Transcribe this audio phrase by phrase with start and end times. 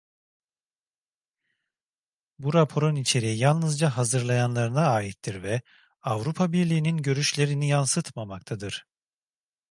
[2.39, 5.61] Bu raporun içeriği yalnızca hazırlayanlarına aittir ve
[6.01, 8.85] Avrupa Birliği’nin görüşlerini yansıtmamaktadır.